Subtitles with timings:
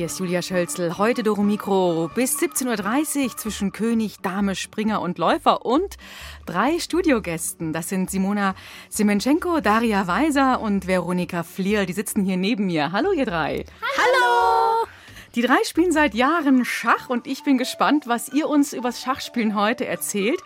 [0.00, 0.96] Hier ist Julia Schölzel.
[0.96, 5.98] Heute Doro Mikro bis 17.30 Uhr zwischen König, Dame, Springer und Läufer und
[6.46, 7.74] drei Studiogästen.
[7.74, 8.54] Das sind Simona
[8.88, 11.84] Semenchenko, Daria Weiser und Veronika Flier.
[11.84, 12.92] Die sitzen hier neben mir.
[12.92, 13.66] Hallo, ihr drei.
[13.98, 14.59] Hallo!
[15.36, 19.54] Die drei spielen seit Jahren Schach und ich bin gespannt, was ihr uns übers Schachspielen
[19.54, 20.40] heute erzählt.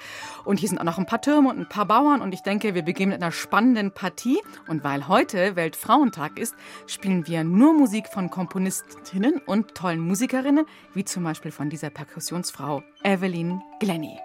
[0.45, 2.75] Und hier sind auch noch ein paar Türme und ein paar Bauern und ich denke,
[2.75, 4.39] wir beginnen mit einer spannenden Partie.
[4.69, 6.55] Und weil heute Weltfrauentag ist,
[6.87, 12.83] spielen wir nur Musik von Komponistinnen und tollen Musikerinnen, wie zum Beispiel von dieser Perkussionsfrau
[13.03, 14.19] Evelyn Glennie.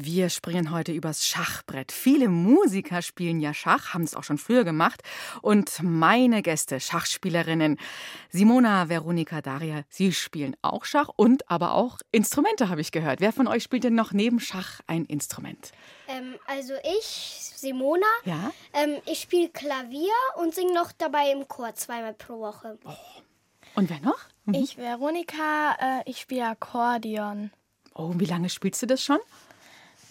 [0.00, 1.90] Wir springen heute übers Schachbrett.
[1.90, 5.02] Viele Musiker spielen ja Schach, haben es auch schon früher gemacht.
[5.42, 7.78] Und meine Gäste, Schachspielerinnen,
[8.30, 13.20] Simona, Veronika, Daria, sie spielen auch Schach und aber auch Instrumente, habe ich gehört.
[13.20, 15.72] Wer von euch spielt denn noch neben Schach ein Instrument?
[16.06, 18.52] Ähm, also ich, Simona, Ja?
[18.74, 22.78] ähm, ich spiele Klavier und singe noch dabei im Chor zweimal pro Woche.
[23.74, 24.20] Und wer noch?
[24.52, 27.50] Ich, Veronika, äh, ich spiele Akkordeon
[27.94, 29.18] Oh, wie lange spielst du das schon?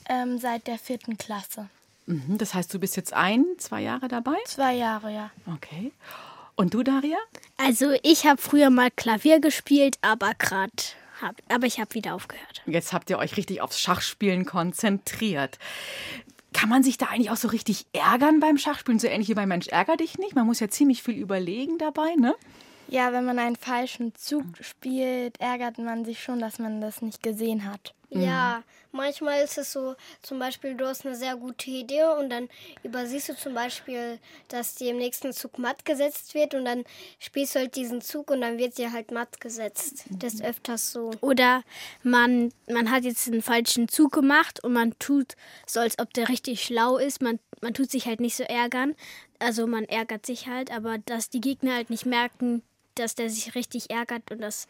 [0.09, 1.69] Ähm, seit der vierten Klasse.
[2.05, 4.37] Mhm, das heißt, du bist jetzt ein, zwei Jahre dabei?
[4.45, 5.29] Zwei Jahre, ja.
[5.53, 5.91] Okay.
[6.55, 7.17] Und du, Daria?
[7.57, 10.71] Also ich habe früher mal Klavier gespielt, aber gerade
[11.21, 12.61] hab, aber ich habe wieder aufgehört.
[12.65, 15.59] Jetzt habt ihr euch richtig aufs Schachspielen konzentriert.
[16.53, 18.99] Kann man sich da eigentlich auch so richtig ärgern beim Schachspielen?
[18.99, 20.35] So ähnlich wie beim Mensch ärger dich nicht?
[20.35, 22.35] Man muss ja ziemlich viel überlegen dabei, ne?
[22.87, 27.21] Ja, wenn man einen falschen Zug spielt, ärgert man sich schon, dass man das nicht
[27.21, 27.93] gesehen hat.
[28.09, 28.63] Ja,
[28.93, 32.47] manchmal ist es so, zum Beispiel, du hast eine sehr gute Idee und dann
[32.83, 36.85] übersiehst du zum Beispiel, dass dir im nächsten Zug matt gesetzt wird und dann
[37.19, 40.05] spielst du halt diesen Zug und dann wird dir halt matt gesetzt.
[40.19, 41.11] Das ist öfters so.
[41.19, 41.63] Oder
[42.01, 45.35] man, man hat jetzt einen falschen Zug gemacht und man tut
[45.65, 47.21] so, als ob der richtig schlau ist.
[47.21, 48.95] Man, man tut sich halt nicht so ärgern.
[49.39, 52.63] Also man ärgert sich halt, aber dass die Gegner halt nicht merken,
[52.95, 54.67] dass der sich richtig ärgert und dass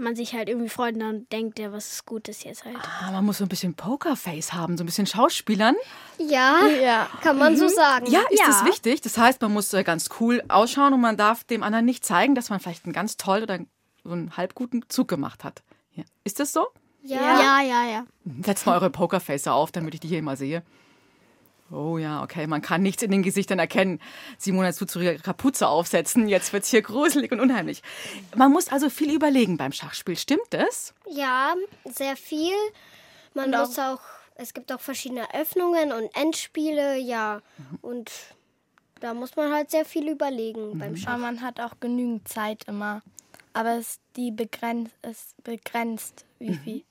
[0.00, 2.76] man sich halt irgendwie freut und dann denkt, ja, was ist Gutes jetzt halt.
[3.02, 5.76] Ah, man muss so ein bisschen Pokerface haben, so ein bisschen Schauspielern.
[6.18, 7.08] Ja, Ja.
[7.22, 8.06] kann man so sagen.
[8.10, 8.46] Ja, ist Ja.
[8.46, 9.00] das wichtig?
[9.02, 12.34] Das heißt, man muss äh, ganz cool ausschauen und man darf dem anderen nicht zeigen,
[12.34, 13.58] dass man vielleicht einen ganz toll oder
[14.02, 15.62] so einen halb guten Zug gemacht hat.
[15.92, 16.04] Ja.
[16.24, 16.66] Ist das so?
[17.02, 17.18] Ja.
[17.40, 18.04] Ja, ja, ja.
[18.44, 20.62] Setzt mal eure Pokerface auf, damit ich die hier immer sehe.
[21.70, 24.00] Oh ja, okay, man kann nichts in den Gesichtern erkennen.
[24.38, 26.28] Simona, jetzt tut ihre Kapuze aufsetzen.
[26.28, 27.82] Jetzt wird's hier gruselig und unheimlich.
[28.34, 30.16] Man muss also viel überlegen beim Schachspiel.
[30.16, 30.94] Stimmt das?
[31.08, 31.54] Ja,
[31.84, 32.54] sehr viel.
[33.34, 34.00] Man muss auch,
[34.34, 37.40] es gibt auch verschiedene Öffnungen und Endspiele, ja.
[37.82, 38.10] Und
[38.98, 41.12] da muss man halt sehr viel überlegen beim Schach.
[41.12, 43.02] Aber man hat auch genügend Zeit immer.
[43.52, 46.84] Aber es, die begrenzt, es begrenzt, wie viel.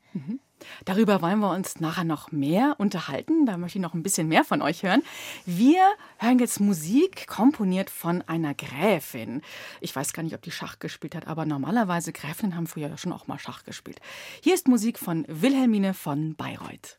[0.85, 3.45] Darüber wollen wir uns nachher noch mehr unterhalten.
[3.45, 5.03] Da möchte ich noch ein bisschen mehr von euch hören.
[5.45, 5.81] Wir
[6.17, 9.41] hören jetzt Musik, komponiert von einer Gräfin.
[9.81, 13.13] Ich weiß gar nicht, ob die Schach gespielt hat, aber normalerweise Gräfinnen haben früher schon
[13.13, 13.99] auch mal Schach gespielt.
[14.41, 16.97] Hier ist Musik von Wilhelmine von Bayreuth.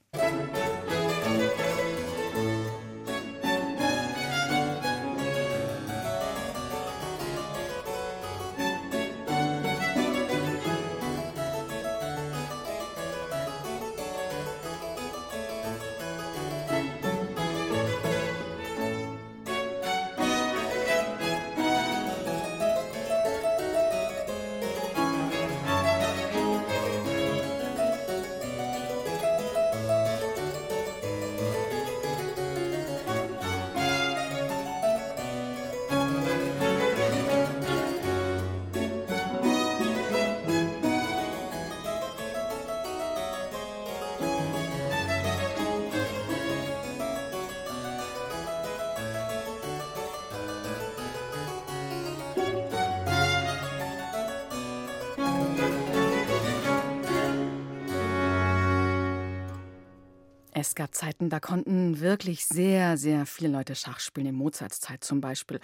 [60.60, 64.26] Es gab Zeiten, da konnten wirklich sehr, sehr viele Leute Schach spielen.
[64.26, 65.58] In Mozarts Zeit zum Beispiel.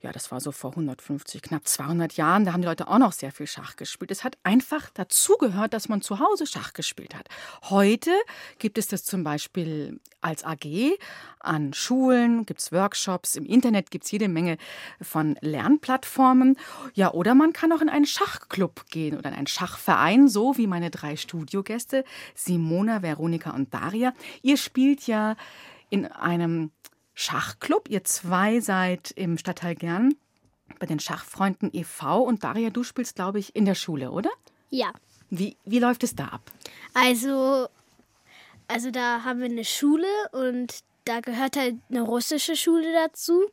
[0.00, 2.44] Ja, das war so vor 150, knapp 200 Jahren.
[2.44, 4.10] Da haben die Leute auch noch sehr viel Schach gespielt.
[4.10, 7.28] Es hat einfach dazugehört, dass man zu Hause Schach gespielt hat.
[7.70, 8.10] Heute
[8.58, 10.98] gibt es das zum Beispiel als AG
[11.38, 14.56] an Schulen, gibt es Workshops, im Internet gibt es jede Menge
[15.00, 16.56] von Lernplattformen.
[16.94, 20.66] Ja, oder man kann auch in einen Schachclub gehen oder in einen Schachverein, so wie
[20.66, 22.04] meine drei Studiogäste,
[22.34, 24.12] Simona, Veronika und Daria.
[24.42, 25.36] Ihr spielt ja
[25.90, 26.70] in einem
[27.14, 27.88] Schachclub.
[27.88, 30.14] Ihr zwei seid im Stadtteil Gern
[30.78, 32.22] bei den Schachfreunden e.V.
[32.22, 34.30] Und Daria, du spielst, glaube ich, in der Schule, oder?
[34.70, 34.92] Ja.
[35.30, 36.42] Wie, wie läuft es da ab?
[36.94, 37.68] Also,
[38.68, 43.44] also da haben wir eine Schule und da gehört halt eine russische Schule dazu.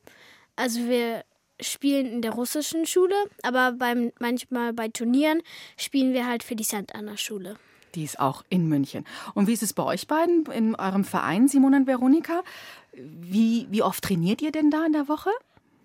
[0.56, 1.24] Also wir
[1.62, 5.42] spielen in der russischen Schule, aber beim, manchmal bei Turnieren
[5.78, 6.94] spielen wir halt für die St.
[6.94, 7.58] Anna Schule.
[7.96, 9.06] Die ist auch in München.
[9.34, 12.44] Und wie ist es bei euch beiden in eurem Verein, Simon und Veronika?
[12.94, 15.30] Wie, wie oft trainiert ihr denn da in der Woche?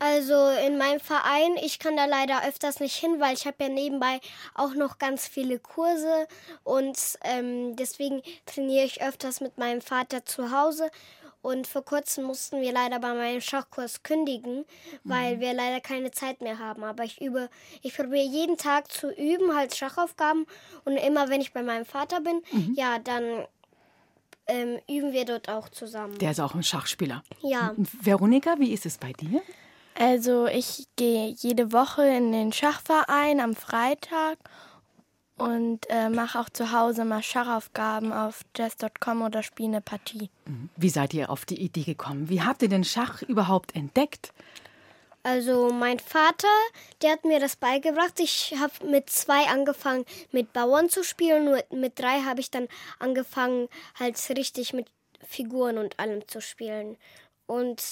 [0.01, 3.69] Also in meinem Verein, ich kann da leider öfters nicht hin, weil ich habe ja
[3.69, 4.21] nebenbei
[4.55, 6.27] auch noch ganz viele Kurse
[6.63, 10.91] und ähm, deswegen trainiere ich öfters mit meinem Vater zu Hause.
[11.45, 14.65] Und vor kurzem mussten wir leider bei meinem Schachkurs kündigen,
[15.05, 16.83] weil wir leider keine Zeit mehr haben.
[16.85, 17.51] Aber ich übe,
[17.83, 20.47] ich probiere jeden Tag zu üben, halt Schachaufgaben.
[20.87, 22.41] Und immer wenn ich bei meinem Vater bin,
[22.77, 23.45] ja, dann
[24.47, 26.17] ähm, üben wir dort auch zusammen.
[26.17, 27.23] Der ist auch ein Schachspieler.
[27.43, 27.75] Ja.
[27.77, 29.43] Veronika, wie ist es bei dir?
[29.99, 34.39] Also ich gehe jede Woche in den Schachverein am Freitag
[35.37, 40.31] und äh, mache auch zu Hause mal Schachaufgaben auf chess.com oder spiele eine Partie.
[40.77, 42.29] Wie seid ihr auf die Idee gekommen?
[42.29, 44.33] Wie habt ihr den Schach überhaupt entdeckt?
[45.27, 46.49] Also mein Vater,
[47.01, 48.21] der hat mir das beigebracht.
[48.21, 51.47] Ich habe mit zwei angefangen, mit Bauern zu spielen.
[51.47, 54.87] Nur mit drei habe ich dann angefangen, halt richtig mit
[55.23, 56.99] Figuren und allem zu spielen.
[57.47, 57.83] Und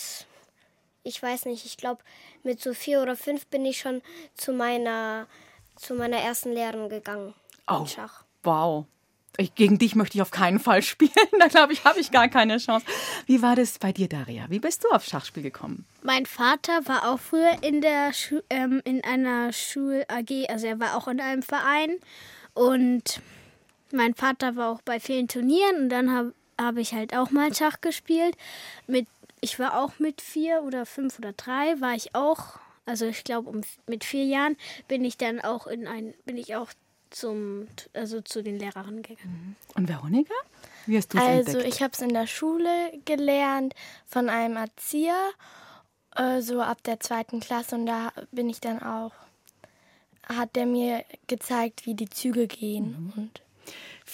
[1.04, 2.02] ich weiß nicht, ich glaube,
[2.42, 4.02] mit so vier oder fünf bin ich schon
[4.34, 5.26] zu meiner,
[5.82, 7.34] zu meiner ersten Lehrerin gegangen.
[7.68, 8.24] Oh, Schach.
[8.42, 8.86] wow.
[9.38, 11.10] Ich, gegen dich möchte ich auf keinen Fall spielen.
[11.38, 12.84] Da glaube ich, habe ich gar keine Chance.
[13.26, 14.44] Wie war das bei dir, Daria?
[14.50, 15.86] Wie bist du aufs Schachspiel gekommen?
[16.02, 20.78] Mein Vater war auch früher in der Schu ähm, in einer Schul AG, also er
[20.80, 21.96] war auch in einem Verein
[22.52, 23.20] und
[23.90, 27.54] mein Vater war auch bei vielen Turnieren und dann habe hab ich halt auch mal
[27.54, 28.36] Schach gespielt.
[28.86, 29.06] Mit
[29.40, 33.48] ich war auch mit vier oder fünf oder drei war ich auch, also ich glaube
[33.50, 34.56] um, mit vier Jahren
[34.88, 36.70] bin ich dann auch in ein bin ich auch
[37.10, 39.56] zum also zu den Lehrerinnen gegangen.
[39.74, 40.34] Und Veronika?
[40.86, 41.74] Wie hast du es Also entdeckt?
[41.74, 42.70] ich habe es in der Schule
[43.04, 43.74] gelernt
[44.06, 45.30] von einem Erzieher,
[46.16, 49.12] äh, so ab der zweiten Klasse und da bin ich dann auch,
[50.26, 53.42] hat der mir gezeigt, wie die Züge gehen und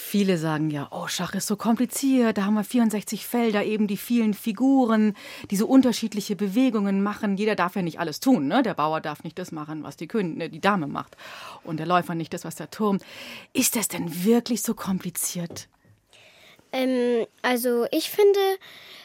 [0.00, 3.96] Viele sagen ja, oh, Schach ist so kompliziert, da haben wir 64 Felder, eben die
[3.96, 5.14] vielen Figuren,
[5.50, 7.36] die so unterschiedliche Bewegungen machen.
[7.36, 8.62] Jeder darf ja nicht alles tun, ne?
[8.62, 11.16] Der Bauer darf nicht das machen, was die, Kön äh, die Dame macht.
[11.64, 13.00] Und der Läufer nicht das, was der Turm.
[13.52, 15.68] Ist das denn wirklich so kompliziert?
[16.70, 18.40] Ähm, also ich finde,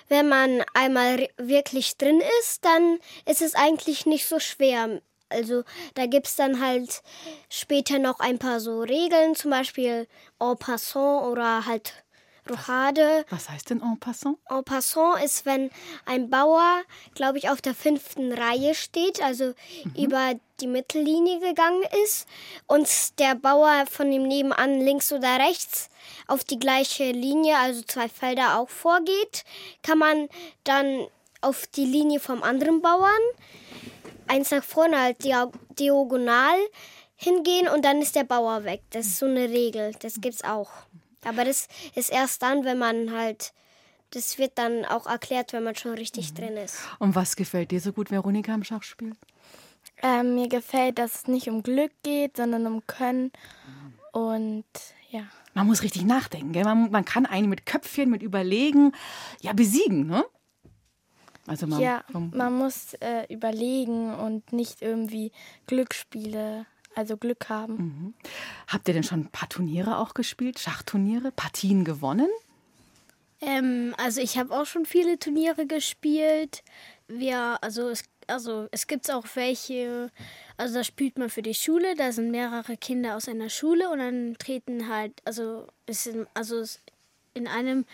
[0.09, 5.01] wenn man einmal wirklich drin ist, dann ist es eigentlich nicht so schwer.
[5.33, 5.63] Also
[5.95, 7.01] da gibt es dann halt
[7.49, 10.07] später noch ein paar so Regeln, zum Beispiel
[10.39, 12.03] en passant oder halt
[12.49, 13.25] Rochade.
[13.29, 14.37] Was heißt denn en passant?
[14.49, 15.69] En passant ist, wenn
[16.05, 16.83] ein Bauer,
[17.15, 19.53] glaube ich, auf der fünften Reihe steht, also
[19.97, 22.27] über die Mittellinie gegangen ist
[22.67, 22.87] und
[23.19, 25.89] der Bauer von dem nebenan links oder rechts
[26.27, 29.43] auf die gleiche Linie, also zwei Felder auch vorgeht,
[29.81, 30.27] kann man
[30.63, 31.07] dann
[31.41, 33.21] auf die Linie vom anderen Bauern
[34.33, 35.49] eins nach vorne halt dia
[35.79, 36.57] diagonal
[37.15, 38.81] hingehen und dann ist der Bauer weg.
[38.89, 40.71] Das ist so eine Regel, das gibt's auch.
[41.25, 43.53] Aber das ist erst dann, wenn man halt,
[44.11, 46.79] das wird dann auch erklärt, wenn man schon richtig drin ist.
[46.99, 49.13] Und was gefällt dir so gut, Veronika, im Schachspiel?
[50.03, 53.31] ähm, mir gefällt, dass es nicht um Glück geht, sondern um Können
[54.11, 54.65] und
[55.09, 55.23] ja.
[55.53, 56.51] Man muss richtig nachdenken.
[56.51, 56.63] Gell?
[56.63, 58.91] Man, man kann einen mit Köpfchen, mit Überlegen,
[59.41, 60.25] ja, besiegen, ne?
[61.47, 65.31] Also man, Ja, man, muss äh, überlegen und nicht irgendwie
[65.67, 68.13] Glücksspiele, also Glück haben.
[68.67, 70.59] Habt ihr denn schon ein paar Turniere auch gespielt?
[70.59, 71.31] Schachturniere?
[71.31, 72.29] Partien gewonnen?
[73.41, 76.63] Ähm, also ich habe auch schon viele Turniere gespielt.
[77.07, 80.11] Wir, also es, also es gibt auch welche,
[80.55, 83.99] also da spielt man für die Schule, da sind mehrere Kinder aus einer Schule und
[83.99, 86.81] dann treten halt, also es sind, also es
[87.33, 87.85] in einem,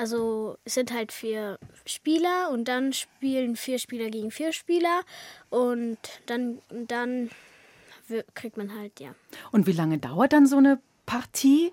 [0.00, 5.02] also es sind halt vier Spieler und dann spielen vier Spieler gegen vier Spieler
[5.50, 7.28] und dann, dann
[8.34, 9.14] kriegt man halt, ja.
[9.52, 11.70] Und wie lange dauert dann so eine Partie?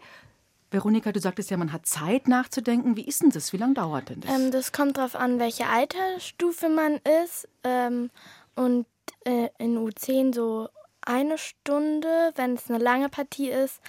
[0.72, 2.98] Veronika, du sagtest ja, man hat Zeit nachzudenken.
[2.98, 3.54] Wie ist denn das?
[3.54, 4.30] Wie lange dauert denn das?
[4.30, 7.48] Ähm, das kommt darauf an, welche Altersstufe man ist.
[7.64, 8.10] Ähm,
[8.56, 8.86] und
[9.24, 10.68] äh, in U10 so
[11.00, 13.80] eine Stunde, wenn es eine lange Partie ist.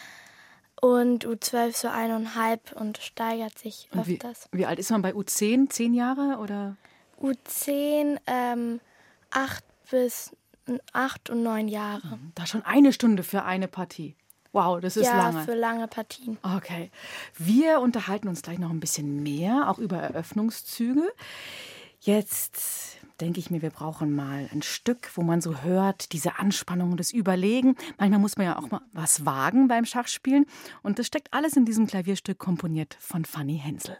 [0.80, 4.48] Und U12 so eineinhalb und steigert sich Und wie, öfters.
[4.52, 5.70] wie alt ist man bei U10?
[5.70, 6.76] Zehn Jahre oder?
[7.20, 8.80] U10 ähm,
[9.30, 10.32] acht bis
[10.92, 12.18] acht und neun Jahre.
[12.34, 14.16] Da schon eine Stunde für eine Partie.
[14.52, 15.44] Wow, das ist ja, lange.
[15.44, 16.38] für lange Partien.
[16.42, 16.90] Okay.
[17.36, 21.12] Wir unterhalten uns gleich noch ein bisschen mehr, auch über Eröffnungszüge.
[22.00, 26.96] Jetzt denke ich mir, wir brauchen mal ein Stück, wo man so hört, diese Anspannung,
[26.96, 27.76] das Überlegen.
[27.98, 30.46] Manchmal muss man ja auch mal was wagen beim Schachspielen.
[30.82, 33.98] Und das steckt alles in diesem Klavierstück komponiert von Fanny Hensel.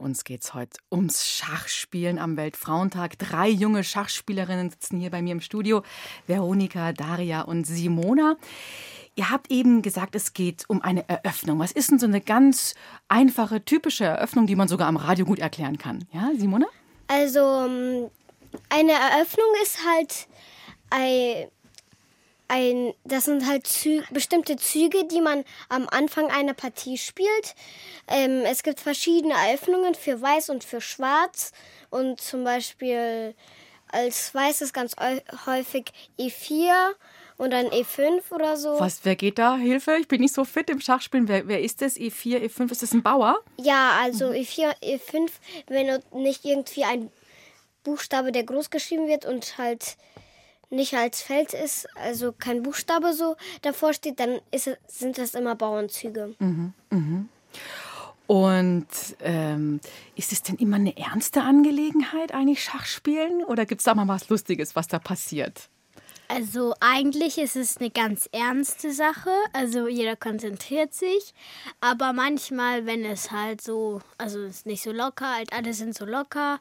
[0.00, 3.18] Uns geht es heute ums Schachspielen am Weltfrauentag.
[3.18, 5.82] Drei junge Schachspielerinnen sitzen hier bei mir im Studio.
[6.26, 8.36] Veronika, Daria und Simona.
[9.16, 11.58] Ihr habt eben gesagt, es geht um eine Eröffnung.
[11.58, 12.74] Was ist denn so eine ganz
[13.08, 16.04] einfache, typische Eröffnung, die man sogar am Radio gut erklären kann?
[16.12, 16.66] Ja, Simona?
[17.08, 18.10] Also ähm,
[18.68, 20.28] eine Eröffnung ist halt
[22.48, 27.54] ein, das sind halt Zü bestimmte Züge, die man am Anfang einer Partie spielt.
[28.08, 31.52] Ähm, es gibt verschiedene Eröffnungen für Weiß und für Schwarz
[31.90, 33.34] und zum Beispiel
[33.90, 34.94] als Weiß ist ganz
[35.46, 36.72] häufig E4
[37.38, 38.78] und dann E5 oder so.
[38.80, 39.56] Was, wer geht da?
[39.56, 41.28] Hilfe, ich bin nicht so fit im Schachspielen.
[41.28, 41.96] Wer, wer ist das?
[41.96, 43.38] E4, E5, ist das ein Bauer?
[43.56, 45.30] Ja, also E4, E5,
[45.68, 47.10] wenn nicht irgendwie ein
[47.84, 49.96] Buchstabe, der groß geschrieben wird und halt
[50.70, 55.54] nicht als Feld ist, also kein Buchstabe so davor steht, dann ist sind das immer
[55.54, 56.34] Bauernzüge.
[58.26, 58.86] Und
[59.20, 59.80] ähm,
[60.14, 63.42] ist es denn immer eine ernste Angelegenheit, eigentlich Schachspielen?
[63.42, 65.70] Oder gibt es da mal was Lustiges, was da passiert?
[66.28, 69.30] Also eigentlich ist es eine ganz ernste Sache.
[69.54, 71.32] Also jeder konzentriert sich.
[71.80, 75.96] Aber manchmal, wenn es halt so, also es ist nicht so locker, halt alle sind
[75.96, 76.60] so locker.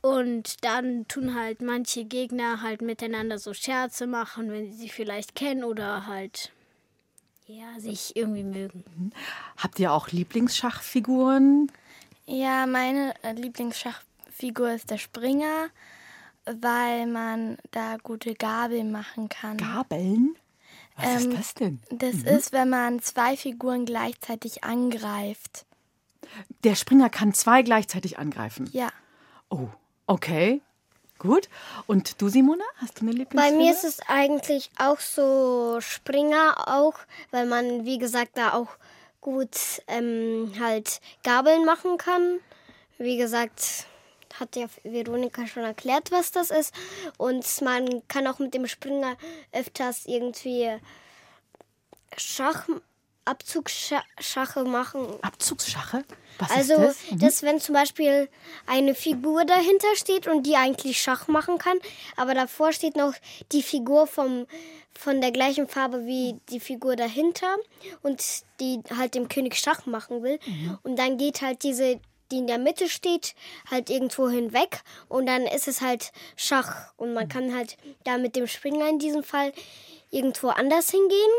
[0.00, 5.34] Und dann tun halt manche Gegner halt miteinander so Scherze machen, wenn sie sich vielleicht
[5.34, 6.52] kennen oder halt
[7.46, 9.12] ja, sich irgendwie mögen.
[9.56, 11.70] Habt ihr auch Lieblingsschachfiguren?
[12.26, 15.68] Ja, meine äh, Lieblingsschachfigur ist der Springer,
[16.44, 19.56] weil man da gute Gabeln machen kann.
[19.58, 20.36] Gabeln?
[20.96, 21.80] Was Ähm, ist das denn?
[21.90, 25.66] Das ist, wenn man zwei Figuren gleichzeitig angreift.
[26.64, 28.68] Der Springer kann zwei gleichzeitig angreifen.
[28.72, 28.88] Ja.
[29.50, 29.68] Oh,
[30.06, 30.60] okay.
[31.18, 31.48] Gut.
[31.86, 33.58] Und du, Simona, hast du eine Bei Lieblingsfigur?
[33.58, 36.94] mir ist es eigentlich auch so Springer auch,
[37.30, 38.76] weil man, wie gesagt, da auch
[39.20, 39.56] gut
[39.88, 42.40] ähm, halt Gabeln machen kann.
[42.98, 43.86] Wie gesagt,
[44.38, 46.74] hat ja Veronika schon erklärt, was das ist.
[47.16, 49.16] Und man kann auch mit dem Springer
[49.52, 50.70] öfters irgendwie
[52.16, 52.68] Schach,
[53.26, 55.06] Abzugsschache machen.
[55.22, 56.04] Abzugsschache?
[56.38, 57.10] Was Also, ist das?
[57.10, 57.18] Mhm.
[57.18, 58.28] das, wenn zum Beispiel
[58.66, 61.78] eine Figur dahinter steht und die eigentlich Schach machen kann,
[62.16, 63.14] aber davor steht noch
[63.52, 64.46] die Figur vom,
[64.98, 67.56] von der gleichen Farbe wie die Figur dahinter
[68.02, 68.22] und
[68.60, 70.38] die halt dem König Schach machen will.
[70.46, 70.78] Mhm.
[70.82, 73.34] Und dann geht halt diese, die in der Mitte steht,
[73.70, 76.92] halt irgendwo hinweg und dann ist es halt Schach.
[76.96, 77.14] Und Mhm.
[77.14, 79.52] man kann halt da mit dem Springer in diesem Fall
[80.10, 81.30] irgendwo anders hingehen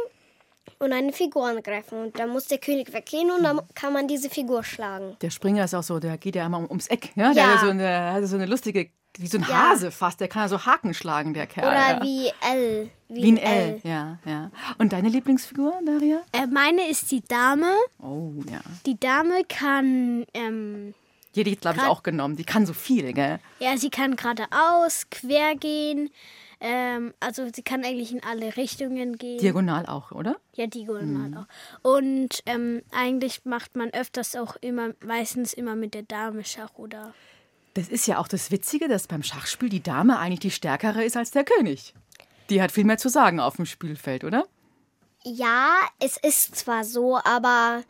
[0.79, 1.99] und eine Figur angreifen.
[2.03, 5.15] Und dann muss der König weggehen und dann kann man diese Figur schlagen.
[5.21, 7.11] Der Springer ist auch so, der geht ja immer ums Eck.
[7.15, 7.33] Ja?
[7.33, 7.53] Der Ja.
[7.53, 9.69] hat so eine, hat so eine lustige, wie so ein Ja.
[9.71, 10.19] Hase fast.
[10.19, 11.67] Der kann ja so Haken schlagen, der Kerl.
[11.67, 12.03] Oder ja.
[12.03, 12.89] wie L.
[13.09, 13.79] Wie ein L.
[13.83, 14.51] Ja, ja.
[14.77, 16.21] Und deine Lieblingsfigur, Daria?
[16.33, 17.71] Äh, meine ist die Dame.
[17.99, 18.59] Oh, ja.
[18.85, 20.93] Die Dame kann ähm,
[21.33, 22.35] Die hätte ich, glaube ich, auch genommen.
[22.35, 23.39] Die kann so viel, gell?
[23.59, 26.09] Ja, sie kann geradeaus, quer gehen.
[26.59, 29.39] Ähm, also sie kann eigentlich in alle Richtungen gehen.
[29.39, 30.37] Diagonal auch, oder?
[30.53, 31.91] Ja, diagonal auch.
[31.97, 37.13] Und ähm, eigentlich macht man öfters auch immer, meistens immer mit der Dame Schach oder.
[37.75, 41.15] Das ist ja auch das Witzige, dass beim Schachspiel die Dame eigentlich die stärkere ist
[41.15, 41.93] als der König.
[42.49, 44.45] Die hat viel mehr zu sagen auf dem Spielfeld, oder?
[45.23, 47.83] Ja, es ist zwar so, aber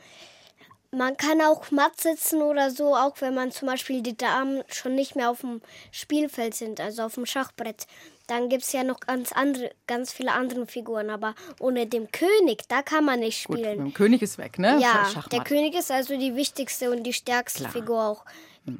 [0.92, 4.96] man kann auch matt sitzen oder so, auch wenn man zum Beispiel die Damen schon
[4.96, 7.88] nicht mehr auf dem Spielfeld sind, also auf dem Schachbrett.
[8.28, 12.68] Dann gibt es ja noch ganz andere, ganz viele andere Figuren, aber ohne den König,
[12.68, 13.78] da kann man nicht Gut, spielen.
[13.78, 14.78] mit dem König ist weg, ne?
[14.82, 15.32] ja, Schachmatt.
[15.32, 17.72] der König ist also die wichtigste und die stärkste Klar.
[17.72, 18.26] Figur auch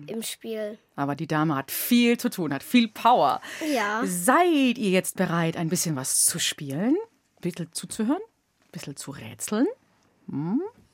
[0.08, 0.78] im Spiel.
[0.98, 3.40] Aber die Dame hat viel zu tun, hat viel Power.
[3.74, 4.02] Ja.
[4.04, 6.98] Seid ihr jetzt bereit, ein bisschen was zu spielen?
[7.38, 8.22] Ein bisschen zuzuhören?
[8.22, 9.68] Ein bisschen zu rätseln?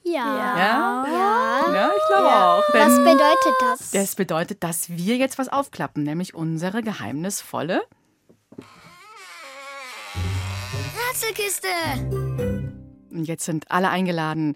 [0.03, 0.57] Ja.
[0.57, 1.05] Ja?
[1.73, 2.63] Ja, ich glaube auch.
[2.71, 3.91] Denn Was bedeutet das?
[3.91, 7.81] das bedeutet, dass wir jetzt was aufklappen, nämlich unsere geheimnisvolle
[11.13, 11.67] Rätselkiste.
[13.11, 14.55] Und jetzt sind alle eingeladen,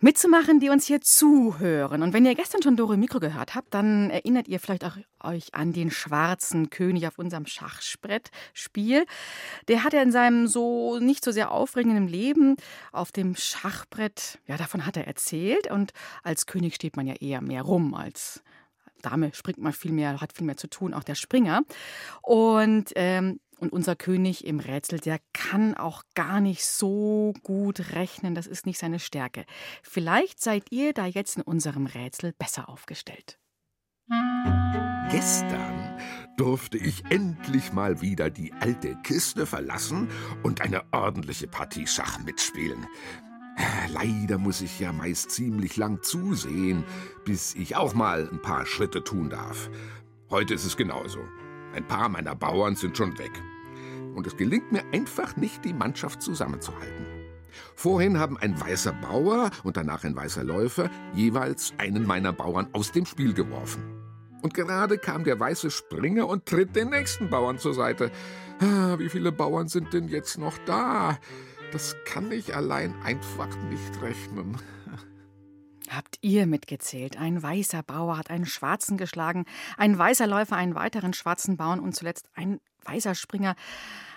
[0.00, 2.02] mitzumachen, die uns hier zuhören.
[2.02, 5.54] Und wenn ihr gestern schon Dore Mikro gehört habt, dann erinnert ihr vielleicht auch euch
[5.54, 9.04] an den schwarzen König auf unserem Schachbrettspiel.
[9.68, 12.56] Der hat ja in seinem so nicht so sehr aufregenden Leben
[12.90, 15.70] auf dem Schachbrett, ja, davon hat er erzählt.
[15.70, 18.42] Und als König steht man ja eher mehr rum als
[19.04, 21.62] Dame springt man viel mehr, hat viel mehr zu tun, auch der Springer.
[22.22, 28.34] Und, ähm, und unser König im Rätsel, der kann auch gar nicht so gut rechnen.
[28.34, 29.44] Das ist nicht seine Stärke.
[29.82, 33.38] Vielleicht seid ihr da jetzt in unserem Rätsel besser aufgestellt.
[35.10, 35.98] Gestern
[36.36, 40.08] durfte ich endlich mal wieder die alte Kiste verlassen
[40.42, 42.86] und eine ordentliche Partie Schach mitspielen.
[43.92, 46.84] Leider muss ich ja meist ziemlich lang zusehen,
[47.24, 49.70] bis ich auch mal ein paar Schritte tun darf.
[50.30, 51.20] Heute ist es genauso.
[51.74, 53.32] Ein paar meiner Bauern sind schon weg.
[54.14, 57.06] Und es gelingt mir einfach nicht, die Mannschaft zusammenzuhalten.
[57.74, 62.92] Vorhin haben ein weißer Bauer und danach ein weißer Läufer jeweils einen meiner Bauern aus
[62.92, 63.82] dem Spiel geworfen.
[64.42, 68.10] Und gerade kam der weiße Springer und tritt den nächsten Bauern zur Seite.
[68.60, 71.18] Ah, wie viele Bauern sind denn jetzt noch da?
[71.72, 74.58] Das kann ich allein einfach nicht rechnen.
[75.94, 77.18] Habt ihr mitgezählt?
[77.18, 79.44] Ein weißer Bauer hat einen schwarzen geschlagen,
[79.76, 83.54] ein weißer Läufer einen weiteren schwarzen Bauern und zuletzt ein weißer Springer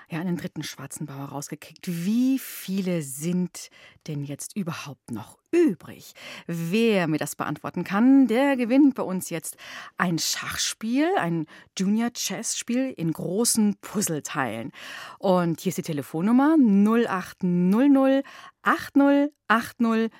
[0.09, 1.85] ja einen dritten schwarzen Bauer rausgekickt.
[1.87, 3.69] Wie viele sind
[4.07, 6.13] denn jetzt überhaupt noch übrig?
[6.47, 9.57] Wer mir das beantworten kann, der gewinnt bei uns jetzt
[9.97, 11.45] ein Schachspiel, ein
[11.77, 14.71] Junior Chess Spiel in großen Puzzleteilen.
[15.19, 18.25] Und hier ist die Telefonnummer 0800
[18.63, 20.11] 80 80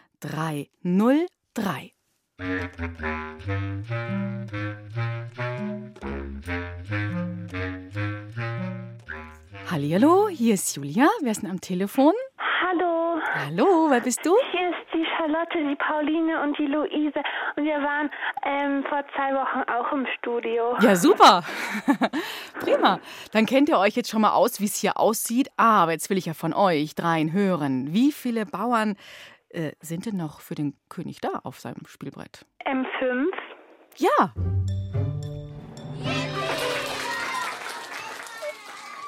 [1.57, 1.91] 303.
[9.69, 11.07] Hallihallo, hier ist Julia.
[11.21, 12.13] Wer ist denn am Telefon?
[12.61, 14.35] Hallo, Hallo, wer bist du?
[14.51, 17.21] hier ist die Charlotte, die Pauline und die Luise.
[17.55, 18.09] Und wir waren
[18.43, 20.75] ähm, vor zwei Wochen auch im Studio.
[20.81, 21.43] Ja, super.
[22.59, 22.99] Prima.
[23.31, 25.49] Dann kennt ihr euch jetzt schon mal aus, wie es hier aussieht.
[25.57, 27.93] Aber jetzt will ich ja von euch dreien hören.
[27.93, 28.95] Wie viele Bauern
[29.49, 32.45] äh, sind denn noch für den König da auf seinem Spielbrett?
[32.65, 33.27] M5.
[33.97, 34.33] Ja.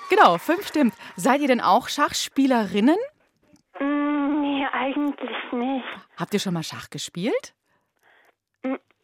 [0.09, 0.93] Genau, fünf stimmt.
[1.15, 2.97] Seid ihr denn auch Schachspielerinnen?
[3.79, 5.85] Mm, nee, eigentlich nicht.
[6.17, 7.53] Habt ihr schon mal Schach gespielt?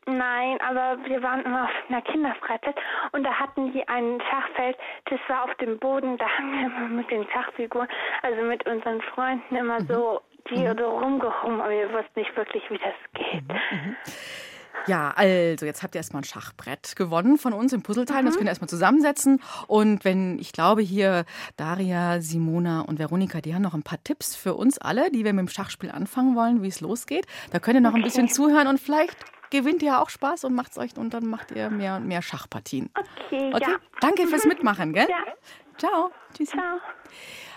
[0.08, 2.76] Nein, aber wir waren immer auf einer Kinderfreizeit
[3.12, 6.88] und da hatten die ein Schachfeld, das war auf dem Boden, da haben wir immer
[6.89, 7.88] mit den Schachfiguren,
[8.21, 12.78] also mit unseren Freunden immer so, die so rumgehoben, aber wir wussten nicht wirklich, wie
[12.78, 13.44] das geht.
[14.88, 18.24] Ja, also jetzt habt ihr erstmal ein Schachbrett gewonnen von uns im Puzzleteil.
[18.24, 19.42] Das könnt ihr erstmal zusammensetzen.
[19.68, 21.26] Und wenn, ich glaube hier,
[21.58, 25.34] Daria, Simona und Veronika, die haben noch ein paar Tipps für uns alle, die wir
[25.34, 27.26] mit dem Schachspiel anfangen wollen, wie es losgeht.
[27.52, 29.18] Da könnt ihr noch ein bisschen zuhören und vielleicht
[29.50, 32.92] gewinnt ihr auch Spaß und macht's euch und dann macht ihr mehr und mehr Schachpartien.
[32.96, 33.66] Okay, Okay?
[33.72, 33.78] ja.
[34.02, 35.08] Danke fürs Mitmachen, gell?
[35.10, 35.34] Ja,
[35.78, 36.12] Ciao.
[36.38, 36.50] Tschüss.
[36.50, 36.78] ciao.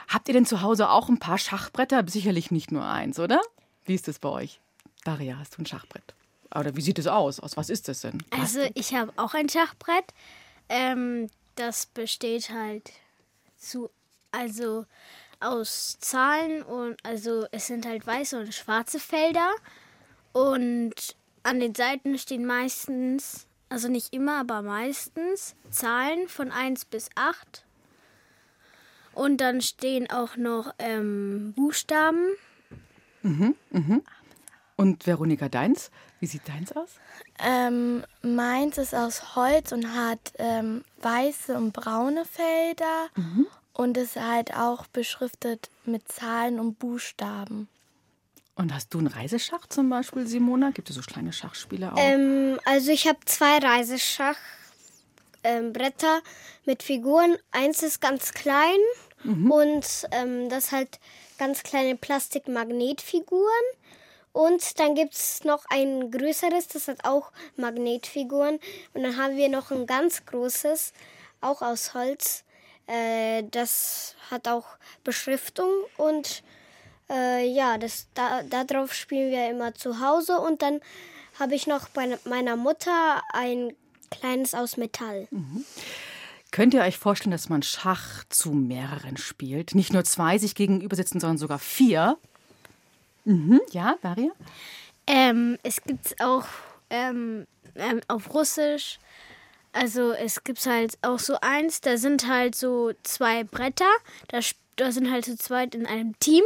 [0.08, 2.04] Habt ihr denn zu Hause auch ein paar Schachbretter?
[2.08, 3.40] Sicherlich nicht nur eins, oder?
[3.84, 4.60] Wie ist das bei euch?
[5.04, 6.14] Daria, hast du ein Schachbrett?
[6.54, 7.40] Oder wie sieht es aus?
[7.40, 8.22] Aus was ist das denn?
[8.30, 10.04] Also ich habe auch ein Schachbrett.
[10.68, 12.90] Ähm, das besteht halt
[13.58, 13.90] zu,
[14.32, 14.86] also
[15.40, 19.50] aus Zahlen und also es sind halt weiße und schwarze Felder
[20.32, 27.08] und an den Seiten stehen meistens, also nicht immer, aber meistens Zahlen von 1 bis
[27.14, 27.64] 8.
[29.18, 32.37] Und dann stehen auch noch ähm, Buchstaben.
[34.76, 35.90] Und Veronika, deins?
[36.20, 37.00] Wie sieht deins aus?
[37.44, 43.09] Ähm, meins ist aus Holz und hat ähm, weiße und braune Felder
[43.72, 47.66] und ist halt auch beschriftet mit Zahlen und Buchstaben.
[48.54, 50.70] Und hast du einen Reiseschach zum Beispiel, Simona?
[50.70, 51.98] Gibt es so kleine Schachspiele auch?
[51.98, 54.37] Ähm, also ich habe zwei Reiseschach
[55.42, 55.72] ähm,
[56.66, 57.37] mit Figuren.
[57.50, 58.78] Eins ist ganz klein
[59.24, 60.98] und ähm, das halt
[61.38, 63.64] ganz kleine Plastikmagnetfiguren.
[64.33, 68.61] Und dann gibt es noch ein größeres, das hat auch Magnetfiguren.
[68.94, 70.92] Und dann haben wir noch ein ganz großes,
[71.40, 72.44] auch aus Holz.
[72.87, 74.66] Äh, das hat auch
[75.04, 76.42] Beschriftung und
[77.11, 80.38] äh, ja, das, da, darauf spielen wir immer zu Hause.
[80.38, 80.81] Und dann
[81.38, 83.74] habe ich noch bei meiner Mutter ein
[84.11, 85.28] kleines aus Metall.
[86.50, 89.74] Könnt ihr euch vorstellen, dass man Schach zu mehreren spielt?
[89.74, 92.16] Nicht nur zwei sich gegenüber sitzen, sondern sogar vier?
[93.24, 93.61] Mhm.
[93.70, 94.30] Ja, Daria?
[95.06, 96.46] Ähm, es gibt auch
[96.90, 98.98] ähm, ähm, auf Russisch,
[99.72, 103.90] also es gibt halt auch so eins, da sind halt so zwei Bretter,
[104.28, 104.40] da,
[104.76, 106.42] da sind halt zu zweit in einem Team,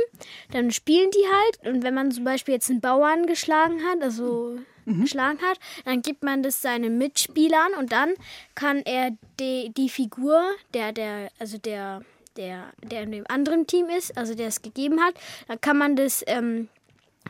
[0.51, 4.59] dann spielen die halt und wenn man zum Beispiel jetzt einen Bauern geschlagen hat, also
[4.87, 8.14] geschlagen hat, dann gibt man das seinen Mitspielern und dann
[8.55, 10.42] kann er die, die Figur,
[10.75, 12.03] der, der, also der,
[12.37, 15.14] der, der in dem anderen Team ist, also der es gegeben hat,
[15.49, 16.68] dann kann man das ähm,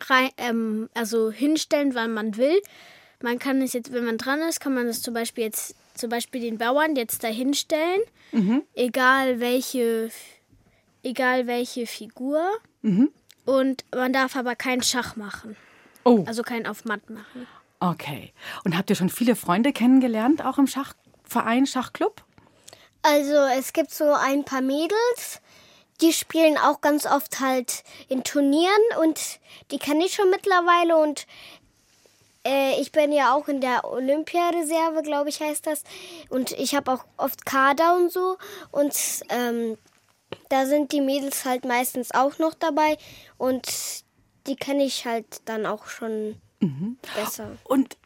[0.08, 2.60] rein, ähm, also hinstellen, wann man will.
[3.20, 6.10] Man kann es jetzt, wenn man dran ist, kann man das zum Beispiel jetzt, zum
[6.10, 8.00] Beispiel den Bauern jetzt da hinstellen,
[8.74, 10.10] egal welche,
[11.02, 12.42] egal welche Figur.
[13.44, 15.56] Und man darf aber keinen Schach machen,
[16.04, 17.46] Oh, also keinen auf Matt machen.
[17.80, 18.32] okay.
[18.64, 22.22] Und habt ihr schon viele Freunde kennengelernt, auch im Schachverein, Schachclub?
[23.02, 25.40] Also es gibt so ein paar Mädels,
[26.00, 31.26] die spielen auch ganz oft halt in Turnieren und die kenne ich schon mittlerweile und
[32.44, 35.82] äh, ich bin ja auch in der Olympiareserve, glaube ich, heißt das.
[36.28, 38.36] Und ich habe auch oft Kader und so.
[38.70, 38.94] Und
[39.28, 39.78] ähm,
[40.48, 42.98] da sind die Mädels halt meistens auch noch dabei.
[43.38, 43.68] Und
[44.46, 46.36] die kenne ich halt dann auch schon
[47.16, 47.56] besser.
[47.64, 47.96] Und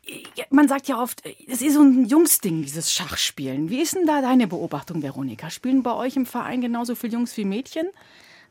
[0.49, 3.69] man sagt ja oft, es ist so ein Jungsding, dieses Schachspielen.
[3.69, 5.51] Wie ist denn da deine Beobachtung, Veronika?
[5.51, 7.89] Spielen bei euch im Verein genauso viele Jungs wie Mädchen?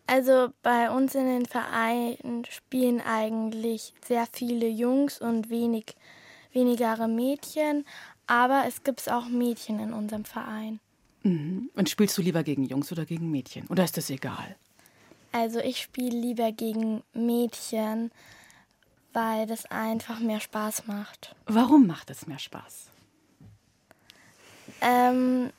[0.05, 5.95] Also bei uns in den Vereinen spielen eigentlich sehr viele Jungs und wenig,
[6.53, 7.83] wenigere Mädchen.
[8.27, 10.79] Aber es gibt auch Mädchen in unserem Verein.
[11.23, 13.65] Und spielst du lieber gegen Jungs oder gegen Mädchen?
[13.69, 14.55] Oder ist das egal?
[15.35, 18.09] Also ich spiele lieber gegen Mädchen,
[19.11, 21.35] weil das einfach mehr Spaß macht.
[21.45, 22.85] Warum macht es mehr Spaß?
[24.79, 25.49] Ähm,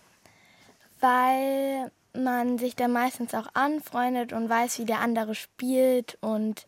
[1.00, 6.64] weil man sich da meistens auch anfreundet und weiß, wie der andere spielt und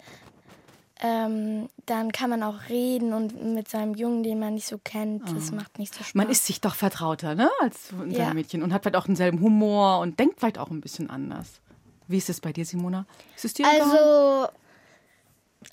[1.00, 5.34] ähm, dann kann man auch reden und mit seinem Jungen, den man nicht so kennt,
[5.34, 6.14] das macht nicht so Spaß.
[6.14, 8.34] Man ist sich doch vertrauter, ne, als unser Ja.
[8.34, 11.62] Mädchen und hat vielleicht auch denselben Humor und denkt vielleicht auch ein bisschen anders.
[12.08, 13.06] Wie ist es bei dir, Simona?
[13.36, 13.66] Ist es dir?
[13.66, 14.48] Also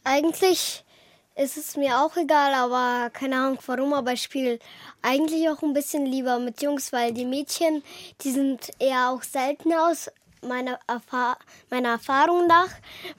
[0.04, 0.84] eigentlich
[1.36, 4.60] ist es mir auch egal, aber keine Ahnung warum, aber ich spiele
[5.02, 7.84] eigentlich auch ein bisschen lieber mit Jungs, weil die Mädchen,
[8.22, 10.10] die sind eher auch seltener aus
[10.42, 11.38] meiner, Erfahr
[11.70, 12.70] meiner Erfahrung nach,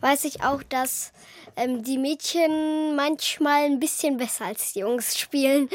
[0.00, 1.12] weiß ich auch, dass
[1.57, 5.68] ähm, die Mädchen manchmal ein bisschen besser als die Jungs spielen.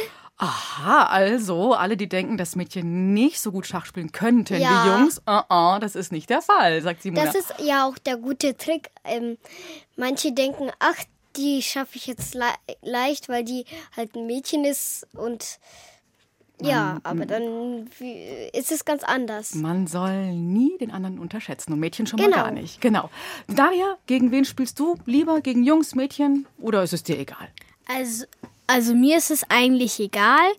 [0.44, 4.98] Aha, also alle, die denken, dass Mädchen nicht so gut Schach spielen könnten wie Ja.
[4.98, 7.26] Jungs, uh -uh, das ist nicht der Fall, sagt Simona.
[7.26, 8.90] Das ist ja auch der gute Trick.
[9.04, 9.38] Ähm,
[9.96, 10.96] manche denken, ach,
[11.38, 12.46] die schaffe ich jetzt le
[12.82, 15.60] leicht, weil die halt ein Mädchen ist und
[16.60, 19.54] ja, aber dann wie- ist es ganz anders.
[19.56, 22.38] Man soll nie den anderen unterschätzen und Mädchen schon mal Genau.
[22.38, 22.82] gar nicht.
[22.82, 23.10] Genau.
[23.48, 24.96] Daria, gegen wen spielst du?
[25.06, 27.48] Lieber gegen Jungs, Mädchen oder ist es dir egal?
[27.88, 28.26] Also,
[28.72, 30.50] also mir ist es eigentlich egal,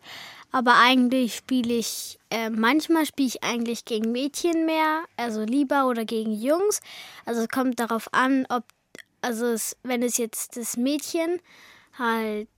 [0.50, 6.04] aber eigentlich spiele ich, äh, manchmal spiele ich eigentlich gegen Mädchen mehr, also lieber oder
[6.04, 6.80] gegen Jungs.
[7.24, 8.64] Also es kommt darauf an, ob,
[9.22, 11.40] also es, wenn es jetzt das Mädchen
[11.98, 12.48] halt,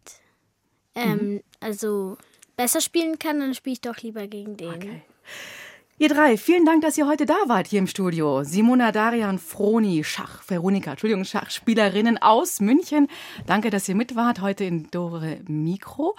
[0.96, 2.16] ähm, also
[2.56, 5.02] besser spielen kann, dann spiele ich doch lieber gegen den.
[6.04, 8.44] Ihr drei, vielen Dank, dass ihr heute da wart hier im Studio.
[8.44, 13.08] Simona, Darian, Froni, Schach, Veronika, Entschuldigung, Schachspielerinnen aus München.
[13.46, 16.14] Danke, dass ihr mit wart heute in Dore Mikro.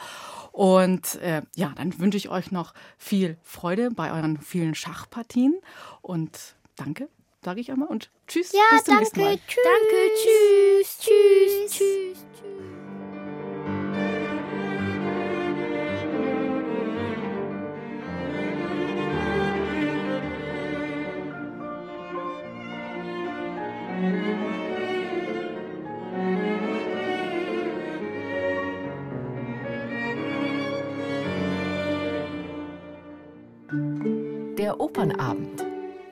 [0.52, 5.54] Und äh, ja, dann wünsche ich euch noch viel Freude bei euren vielen Schachpartien.
[6.02, 7.08] Und danke,
[7.44, 7.88] sage ich einmal.
[7.88, 8.54] Und tschüss.
[8.54, 9.38] Ja, bis zum nächsten Mal.
[9.38, 9.44] danke.
[9.46, 9.64] Tschüss.
[9.64, 12.35] Danke, tschüss, tschüss, tschüss.
[34.80, 35.64] Opernabend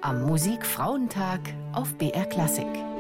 [0.02, 1.40] am Musikfrauentag
[1.74, 2.93] auf BR Klassik.